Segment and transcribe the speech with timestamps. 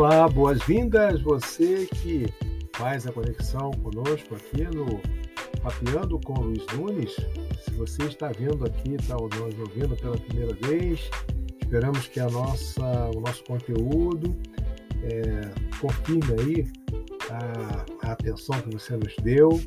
[0.00, 2.24] Olá, boas-vindas você que
[2.74, 4.98] faz a conexão conosco aqui no
[5.60, 7.14] Papeando com o Luiz Nunes.
[7.62, 11.10] Se você está vindo aqui, está nos ouvindo pela primeira vez,
[11.60, 14.34] esperamos que a nossa, o nosso conteúdo
[15.02, 16.66] é, confirme aí
[17.30, 19.60] a, a atenção que você nos deu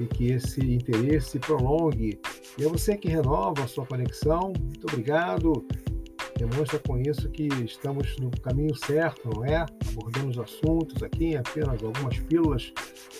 [0.00, 2.18] e que esse interesse prolongue.
[2.58, 4.52] E é você que renova a sua conexão.
[4.58, 5.64] Muito obrigado
[6.38, 9.66] demonstra com isso que estamos no caminho certo, não é?
[9.90, 12.72] Abordamos assuntos aqui em apenas algumas pílulas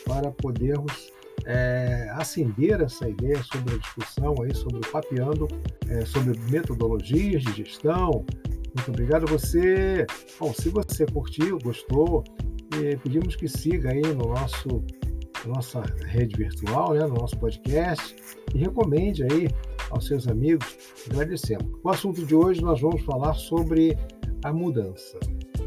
[0.07, 1.13] para podermos
[1.45, 5.49] é, acender essa ideia sobre a discussão aí sobre o papeando,
[5.89, 8.25] é, sobre metodologias de gestão.
[8.75, 10.07] Muito obrigado a você.
[10.39, 12.23] Bom, se você curtiu, gostou,
[13.03, 14.85] pedimos que siga aí no nosso
[15.47, 18.15] nossa rede virtual, né, no nosso podcast
[18.55, 19.49] e recomende aí
[19.91, 20.77] aos seus amigos.
[21.11, 21.67] Agradecemos.
[21.83, 23.97] O assunto de hoje nós vamos falar sobre
[24.45, 25.19] a mudança.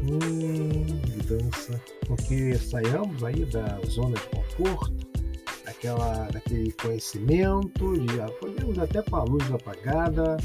[0.02, 0.84] Hum,
[1.16, 4.92] mudança, porque saiamos aí da zona de conforto,
[5.64, 10.36] daquela, daquele conhecimento, de, ah, podemos até com a luz apagada,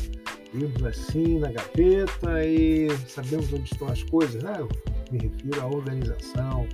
[0.54, 4.44] irmos assim na gaveta e sabemos onde estão as coisas.
[4.44, 4.58] Né?
[4.60, 4.70] Eu
[5.12, 6.68] me refiro à organização,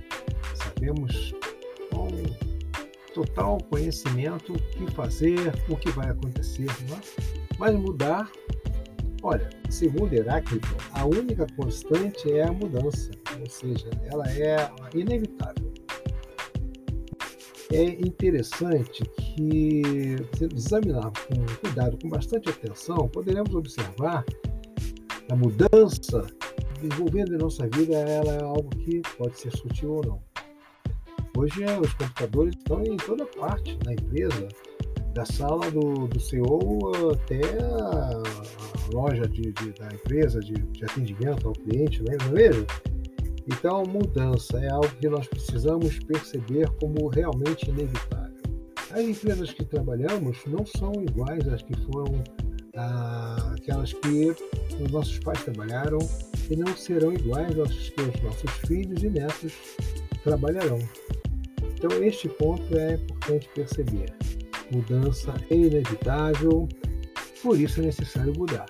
[0.54, 1.34] sabemos
[3.14, 6.66] total conhecimento o que fazer, o que vai acontecer.
[6.88, 7.00] Não é?
[7.58, 8.30] Mas mudar,
[9.22, 15.72] olha, segundo Heráclito, a única constante é a mudança, ou seja, ela é inevitável.
[17.72, 19.82] É interessante que,
[20.36, 24.24] se examinarmos com cuidado, com bastante atenção, poderemos observar
[25.30, 26.26] a mudança
[26.82, 30.33] envolvendo em nossa vida, ela é algo que pode ser sutil ou não.
[31.36, 34.48] Hoje os computadores estão em toda parte na empresa,
[35.14, 38.22] da sala do, do CEO até a,
[38.92, 42.16] loja de, de, da empresa de, de, atendimento ao cliente, né?
[42.20, 42.66] não é mesmo?
[43.46, 48.34] Então, mudança é algo que nós precisamos perceber como realmente inevitável.
[48.90, 52.22] As empresas que trabalhamos não são iguais às que foram
[52.76, 54.34] ah, aquelas que
[54.80, 55.98] os nossos pais trabalharam
[56.48, 59.52] e não serão iguais às que os nossos filhos e netos
[60.22, 60.78] trabalharão.
[61.84, 64.10] Então, este ponto é importante perceber.
[64.72, 66.66] Mudança é inevitável,
[67.42, 68.64] por isso é necessário mudar,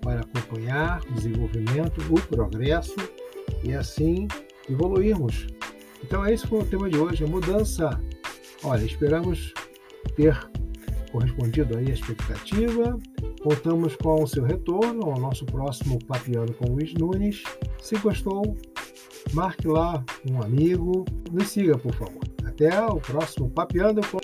[0.00, 2.96] para acompanhar o desenvolvimento, o progresso
[3.62, 4.26] e assim
[4.70, 5.48] evoluirmos.
[6.02, 8.00] Então, esse foi o tema de hoje, a mudança.
[8.64, 9.52] Olha, esperamos
[10.16, 10.34] ter
[11.12, 12.98] correspondido aí à expectativa.
[13.42, 17.42] Contamos com o seu retorno ao nosso próximo Papiano com Luiz Nunes.
[17.82, 18.56] Se gostou,
[19.34, 22.29] marque lá um amigo, nos siga, por favor.
[22.60, 24.19] Até o próximo Papeando com